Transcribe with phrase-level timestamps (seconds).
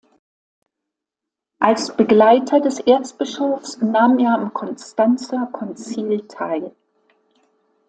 [1.59, 6.73] Als Begleiter des Erzbischofs nahm er am Konstanzer Konzil teil.